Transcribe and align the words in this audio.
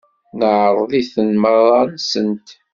Neεreḍ-itent 0.39 1.39
merra-nsent. 1.41 2.47